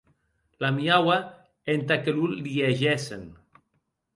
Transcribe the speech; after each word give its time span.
L’amiaue 0.63 1.17
entà 1.73 1.99
que 2.07 2.15
lo 2.17 2.25
liegessen. 2.41 3.23